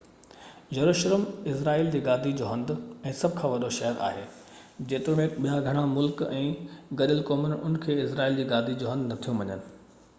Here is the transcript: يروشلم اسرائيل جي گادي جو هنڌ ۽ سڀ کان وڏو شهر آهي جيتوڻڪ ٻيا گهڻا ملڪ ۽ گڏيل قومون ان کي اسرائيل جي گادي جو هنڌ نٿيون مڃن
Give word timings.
يروشلم 0.75 1.25
اسرائيل 1.49 1.89
جي 1.95 1.99
گادي 2.05 2.31
جو 2.39 2.47
هنڌ 2.51 2.71
۽ 3.09 3.11
سڀ 3.19 3.35
کان 3.41 3.51
وڏو 3.51 3.69
شهر 3.75 3.99
آهي 4.07 4.23
جيتوڻڪ 4.93 5.35
ٻيا 5.43 5.57
گهڻا 5.67 5.83
ملڪ 5.91 6.23
۽ 6.29 6.47
گڏيل 7.03 7.21
قومون 7.29 7.53
ان 7.59 7.77
کي 7.85 7.99
اسرائيل 8.07 8.41
جي 8.41 8.47
گادي 8.55 8.79
جو 8.83 8.89
هنڌ 8.95 9.13
نٿيون 9.17 9.39
مڃن 9.43 9.63